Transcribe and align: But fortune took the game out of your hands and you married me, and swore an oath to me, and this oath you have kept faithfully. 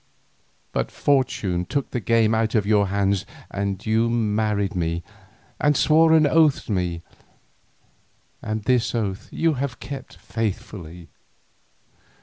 But 0.71 0.89
fortune 0.89 1.63
took 1.65 1.91
the 1.91 1.99
game 1.99 2.33
out 2.33 2.55
of 2.55 2.65
your 2.65 2.87
hands 2.87 3.23
and 3.51 3.85
you 3.85 4.09
married 4.09 4.75
me, 4.75 5.03
and 5.59 5.77
swore 5.77 6.13
an 6.13 6.25
oath 6.25 6.65
to 6.65 6.71
me, 6.71 7.03
and 8.41 8.63
this 8.63 8.95
oath 8.95 9.27
you 9.31 9.53
have 9.57 9.79
kept 9.79 10.15
faithfully. 10.17 11.07